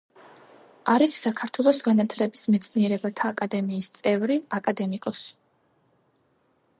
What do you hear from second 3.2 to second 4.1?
აკადემიის